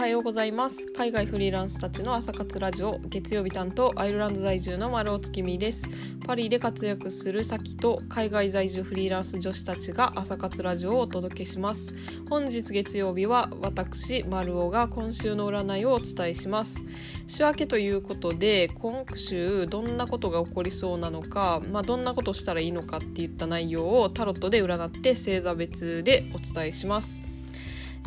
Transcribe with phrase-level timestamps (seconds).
[0.00, 0.86] はようございます。
[0.96, 5.86] 海外フリーランスたちの朝活ラジオ月曜日担当アイルランド在住の丸尾月見です。
[6.26, 11.92] パリで活躍するサキと海外在住フリーランス女子たちが朝活ラジオをお届けします。
[12.30, 16.82] 本日月曜日は私丸尾が今週の占いをお伝えします。
[17.26, 27.29] 週明けということで今週どんなことが起こりそうなのかまあ、どんなことをしたらいいのかっていった内容をタロットで占って星座別でお伝えします。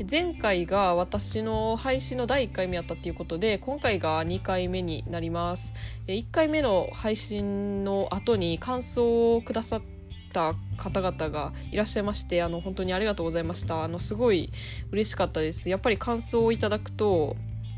[0.10, 5.76] 前回が私の配信の第1回目やったっていうことで今回が2回目になります。
[6.08, 9.82] 1回目の配信の後に感想をくださっ
[10.34, 13.84] た方々がいらっしゃいましてあの本当にありがとうございました。
[13.84, 14.52] あのすごい
[14.92, 15.70] 嬉しかったです。
[15.70, 17.36] やっぱり感想をいただくと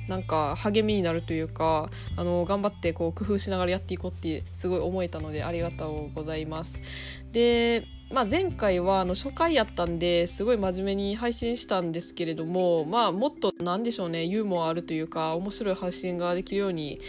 [0.08, 6.82] なんか励みになるというかあの頑張ってこう工夫しながらやっていこうってすごい思えたのでありがとうございます。
[7.34, 17.02] でまあ、前回はあの初回やったんですごい真面目に配信したんですけれども、まあ、もっと何でしょうねユーモアあるというか面白い配信ができるように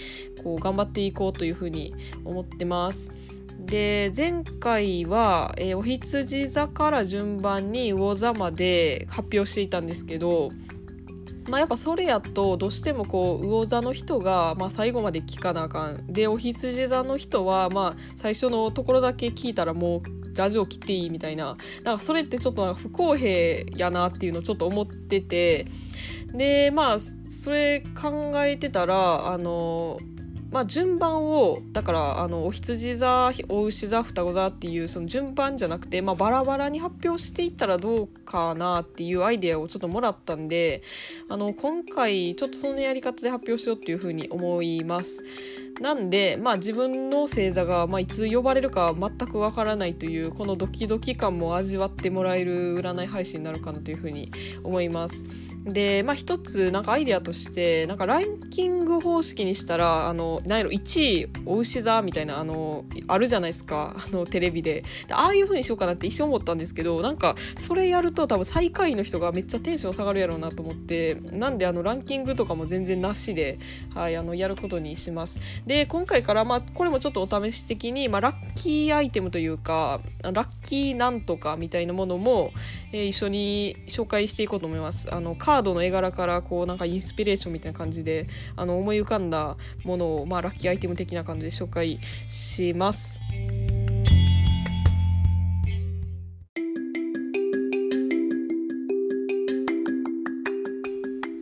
[0.43, 3.11] こう頑張っていこうというふうに思ってます。
[3.59, 10.51] で前回は、えー、お羊座から順番に魚座まで発表していたんですけど
[11.49, 21.57] まあ、やっぱそれやとどうしてもこう魚座の人が、まあ、最後まで聞かなあかんでお羊座の人は、まあ、最初のところだけ聞いたらもうラジオ切っていいみたいな。
[21.83, 25.67] なんかそれってちょっと不公平やなっていうのをちょっと思ってて。
[26.33, 29.99] でまあそれ考えてたらあの
[30.57, 40.81] まあ、順番をだからあのお羊座お牛座双子座っていうその順番じゃなくて、まあ、バラバラに発表していったらどうかなっていうアイデアをちょっともらったんで
[41.29, 45.23] あの今回ちょっとそのやり方で発表しようっていうふうに思います。
[45.81, 54.31] なんで、まあ、自分の星座が、まあ、いつ呼ばれるか全くわからないというこのドキドキ感も味わってもらえる占い配信になるかなというふうに
[54.65, 55.25] 思います。
[55.67, 63.97] で、まあ、一つなんかアイデアとしてなんかランキング方式にしたらあの何やろ1位お牛座みたいなあのあるじゃないですか。
[63.97, 73.59] あのテレビでああいう風にしようかなって一瞬思ったんですけどなんかそれやると多分最下位の人がめっちゃテンション下がるやろうなと思ってなんであのランキングとかも全然なしで、
[73.95, 75.41] はい、あのやることにします。
[75.67, 82.53] で今回から、まあ、これもちょっとお試し的に、まあ、ラッキーアイテムというかラッキーなんとかみたいなものも、
[82.93, 85.13] えー、一緒に紹介していこうと思います。
[85.13, 88.27] あのカードの絵柄からこうなんかインスピレーションみたいな感じで
[88.57, 91.99] あの思い浮かんだものを、まあまあ、ラッキーアイテム的な感じで紹介
[92.29, 93.19] します。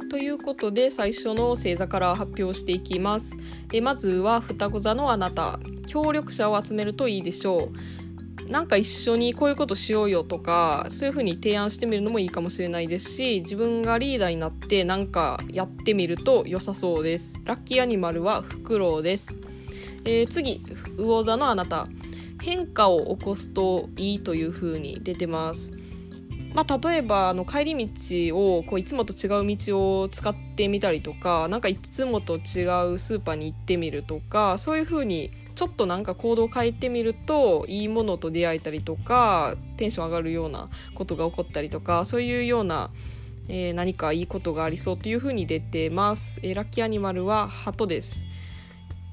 [0.08, 3.36] ということで最初の星座から発表していきます。
[3.72, 8.03] えまずは双子座のあなた協力者を集めるといいでしょう。
[8.48, 17.40] なんか一緒にこういうことしようよとかそういうふうに提案してみるのもいいかもしれないですし自分がリーダーになってなんかやってみると良さそうです。
[17.44, 19.36] ラッキーアニマルはフクロウです、
[20.04, 20.62] えー、次
[20.98, 21.88] 魚座のあなた。
[22.44, 25.72] 変化を起こすといいというふうに出てます。
[26.54, 42.90] まあ、例えばあの帰り道をこういつもと違う道を使ってみたりとかなんかいつもと違うスーパーに行ってみるとかそういうふうにちょっとなんか行動を変えてみるといいものと出会えたりとかテンション上がるようなことが起こったりとかそういうような、
[43.48, 48.26] えー、何かいいことがありそうというふうに出てます、えー、ラッキーアニマルは鳩です。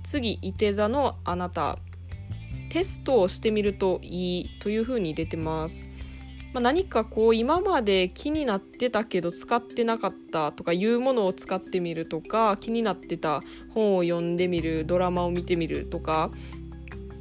[0.03, 1.77] 次いて座のあなた。
[2.71, 5.90] テストをしてみるといいというふうに出てます。
[6.53, 13.41] まあ、何かこう今まで気になってたけど使ってなかったとかいうものを使ってみるとか気になってた
[13.73, 16.29] 本を読んでみるドラマを見てみるとか、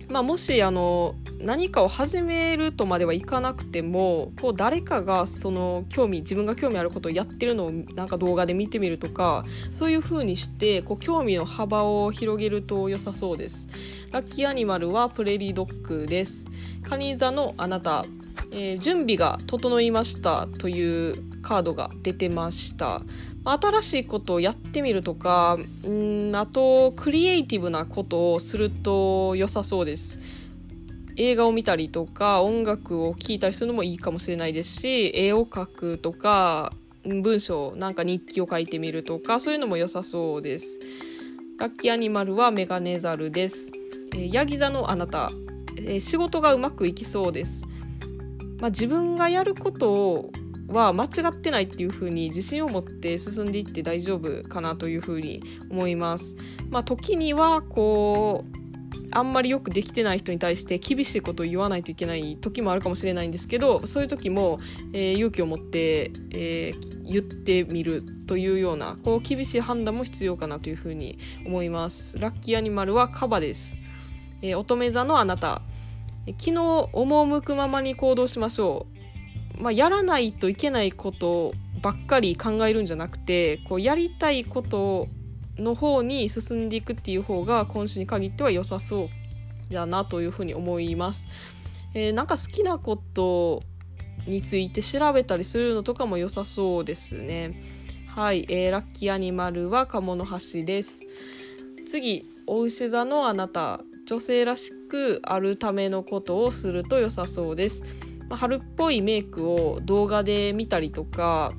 [0.08, 13.68] まあ、もしあの何かを始めるとまではいかなくてもこう誰かがその興味自分が興味あることをやってるのをなんか動画で見てみるとかそういう風にしてこう興味の幅を広げると良さそうです。
[14.10, 16.46] ラッキーアニマルはプレリードッグです。
[16.82, 18.04] カニ座のあなた。
[18.52, 23.02] えー、準備が整いましたというカードが出てました。
[23.44, 25.56] 新しいことをやってみるとか、
[25.86, 30.18] んあと、クリエイティブなことをすると良さそうです。
[31.16, 36.72] 映画を見たりとか、音楽を聴いたりするのもいいかもしれないですし、絵を描くとか、
[37.04, 40.78] 文章、なんか日記を書いてみるとか、そういうのも良さそうです。
[41.58, 43.72] ラッキーアニマルはメガネザルです。
[44.14, 45.30] えー、ヤギ座のあなた、
[45.76, 47.66] えー、仕事がうまくいきそうです。
[48.60, 50.30] まあ、自分がやること
[50.68, 56.36] は間違ってないっていう風に自信を持って進んでいって大丈夫かなという風に思います。
[56.70, 58.60] まあ、時にはこう
[59.12, 64.60] あんまりよくできてない人に対して厳しいことを言わないといけない時もあるかもしれないんですけどそういう時も、
[64.92, 72.18] えー、勇気を持って、えー、言ってみるというようなこう厳しい判断も必要かなというふうに思います。
[72.18, 73.76] ラッキーアニマルはカバです、
[74.42, 75.62] えー、乙女座のあなた。
[76.26, 78.86] 昨日赴くままに行動しましょ
[79.58, 81.52] う、まあ、やらないといけないこと
[81.82, 85.08] ばっかり考えるんじゃなくてこうやりたいこと
[85.56, 89.08] の方に進んでいくっていう方が今週に限っては良さそ
[89.70, 91.28] うだなというふうに思います。
[91.94, 93.62] えー、なんか好きなこと
[94.26, 97.62] について調べたりするのとかも良さそうですね。
[98.06, 101.06] はい、えー、ラッキーアニマルは鴨の橋です。
[101.86, 107.84] 次、お牛座のあなた、女性らしくあるためのことをすると良さそうです。
[108.28, 111.52] まあ、春っぽいメイクを動画で見たりとか、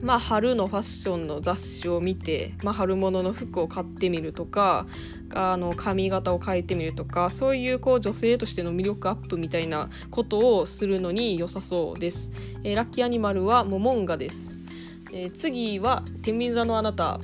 [0.00, 4.86] まあ、春のファッションの雑誌を見て、まあ、春物の服を買ってみるとか
[5.34, 12.30] あの髪型を変えてみるとかそういうこう女性としての魅力アップみたいなことをするのに良さそうです、
[12.64, 14.58] えー、ラッキーアニマルはモモンガです、
[15.12, 17.20] えー、次は天秤座のあなた。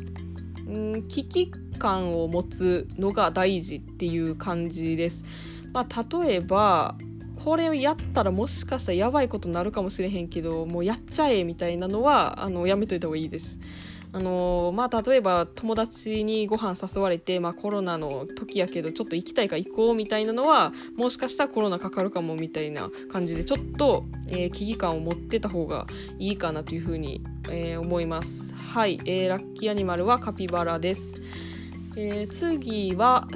[0.65, 5.25] ん危機感を持つのが大事っていう感じです、
[5.73, 6.97] まあ、例えば
[7.45, 13.59] これをやったらもしかしたらやばいことになるかもしれへんけどもうやっちゃえみたいなのはあのやめといた方がいいです。
[14.15, 25.89] あのまあ、例えば友達にご飯誘われて、まあ、コロナの時やけどちょっと行きたいから行こうみたいなのはもしかしたらコロナかかるかもみたいな感じでちょっと、えー、危機感を持ってた方が
[26.21, 28.55] いいかなというふうに、えー、思います。
[28.55, 31.21] はい、えー、ラッキーアニマルはカピバラです、
[31.97, 33.27] え次は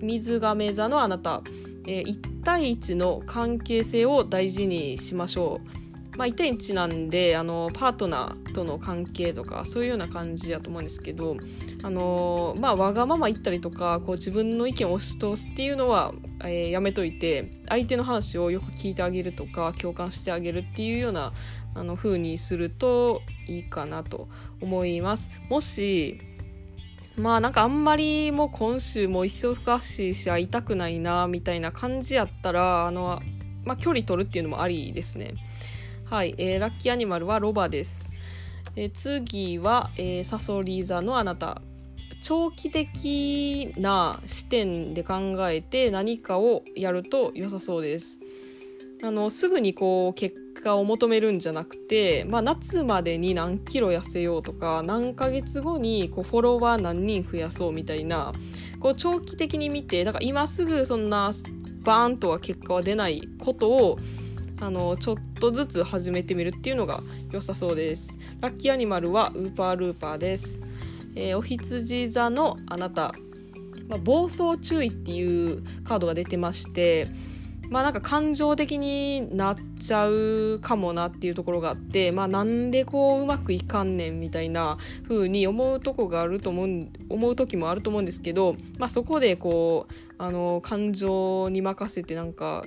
[0.00, 1.42] 水亀座のあなた
[1.86, 6.18] えー、1対1の関係性を大事にしましょう。
[6.18, 11.36] まあ、1対1なんであのパートナーとの関係とかそういうような感じだと思うんですけど
[11.82, 21.34] あの、まあ、わがまま言ったりとかこう自分の意見を押し通すっていうのは、えー、やめといて相手の話をよく聞いてあげるとか共感してあげるっていうような
[21.74, 24.30] あの風にするといいかなと
[24.62, 25.30] 思います。
[25.50, 26.18] もし
[27.16, 33.22] まあなんかあんまりもう今週も忙しいし会いたくないなみたいな感じやったらあの、
[33.64, 35.34] まあ、距離取るっていうのもありですね。
[36.04, 38.08] はい、えー、ラッキーアニマルはロバです、
[38.76, 41.62] えー、次は、えー、サソリ座のあなた。
[42.22, 48.18] 長期的な視点で考えて何かをやると良さそうです。
[49.04, 50.36] あのすぐにこう結
[50.66, 58.32] 果を求めるんじゃなくて、まあ、夏までに何キロ痩せようとか何ヶ月後にこうフォロワー何人増やそうみたいな
[58.80, 61.30] こう長期的に見てだから今すぐそんな
[61.84, 63.98] バーンとは結果は出ないことを
[64.60, 68.18] あのちょっとずつ始めてみるっていうのが良さそうです。
[68.40, 70.60] ラッキーアニマルはウーパールーパーです、
[71.14, 73.14] えー、お羊座のあなた、
[73.86, 77.06] まあ、暴走注意っていうカードが出てまして
[77.70, 84.78] まあなんか感情的になっちゃうかもなっていうところがあってまあなんでこううまくいかんねんみたいな
[85.08, 92.64] 風に思うとこがあると思う思う時もあると思うんですけど、まあ、そこでこうあの感情に任せてなんか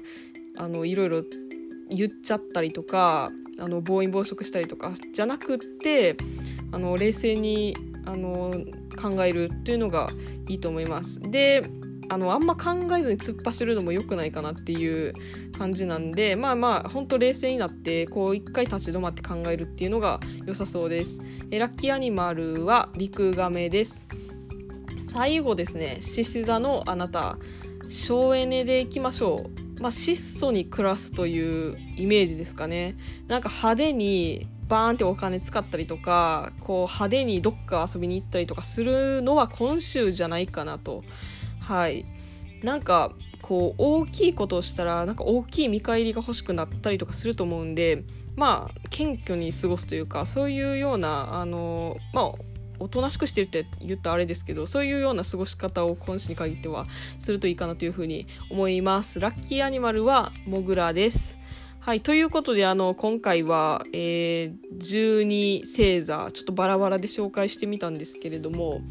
[0.58, 1.24] あのいろいろ
[1.90, 6.16] 言っちゃったりとかあの暴飲暴食したりとかじゃなくって
[6.72, 7.76] あの冷静に
[8.06, 8.54] あの
[9.00, 10.10] 考えるっていうのが
[10.48, 11.20] いいと思います。
[11.20, 11.64] で
[12.10, 15.14] あのあんま考えずに突っ走るのも良くないかなっていう
[15.58, 21.22] 感じなんでまあまあほんと冷静になってこう一回立ち止まって考えるっていうのが良さそうです。
[21.52, 24.08] えラッキーアニマルはリガメです。
[25.12, 27.38] 最後ですね獅子座のあなた
[27.88, 29.46] 省エネでいきましょ
[29.78, 29.82] う。
[29.82, 32.98] まあ質素に暮らすというイメージですかね。
[33.28, 41.04] なんか派手にバーンってお金使ったりとかこう派手にどっか遊びに行ったりとかするのは今週じゃないかなと。
[41.70, 42.08] はい。
[42.64, 43.12] なんか
[43.44, 48.04] こう大きいことをしたらなんか大きい見返りが欲しくなったりとかすると思うんで
[48.36, 52.32] まあ謙虚に過ごすというかそういうようなあのまあ
[52.80, 56.88] おとなしくしてるって言ったらあれですけどそういうような過ごし方を今週に限っては
[57.20, 59.20] するといいかなというふうに思います。
[59.20, 61.38] ラッキーアニマルはモグラです。
[61.80, 68.82] はいということであの今回は、えー、12星座ちょっとバラバラで紹介してみたんですけれども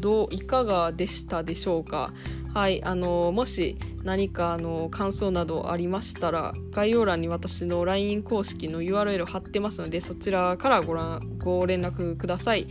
[0.00, 2.12] どういかがでしたでしょうか？
[2.52, 12.66] はいあのもし何かあの感想などありましたら概要欄に私の LINE 公式の URL 貼ってますのでそちらからご覧ご連絡ください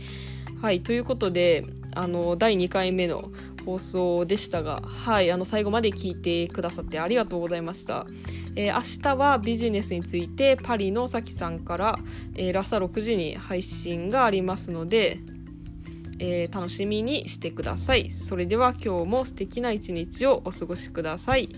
[0.60, 3.30] はいということであの第2回目の
[3.64, 8.06] 放送でしたが、はい、あの最後まで聞いてくださってありがとうございました。
[8.56, 11.98] えー、明日はビジネスについてパリのさきさんから、
[12.34, 15.18] えー、朝6時に配信がありますので、
[16.20, 18.10] えー、楽しみにしてください。
[18.10, 21.48] それでは今日も素敵な一日をお過ごしください。